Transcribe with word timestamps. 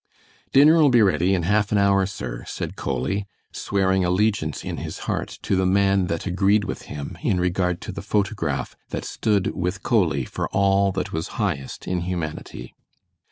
"Dinner'll 0.51 0.89
be 0.89 1.03
ready 1.03 1.35
in 1.35 1.43
half 1.43 1.71
an 1.71 1.77
hour, 1.77 2.07
sir," 2.07 2.43
said 2.47 2.75
Coley, 2.75 3.27
swearing 3.51 4.03
allegiance 4.03 4.65
in 4.65 4.77
his 4.77 4.97
heart 5.05 5.37
to 5.43 5.55
the 5.55 5.63
man 5.67 6.07
that 6.07 6.25
agreed 6.25 6.63
with 6.63 6.81
him 6.89 7.19
in 7.21 7.39
regard 7.39 7.81
to 7.81 7.91
the 7.91 8.01
photograph 8.01 8.75
that 8.89 9.05
stood 9.05 9.53
with 9.55 9.83
Coley 9.83 10.25
for 10.25 10.49
all 10.49 10.91
that 10.93 11.13
was 11.13 11.27
highest 11.37 11.85
in 11.87 11.99
humanity. 11.99 12.73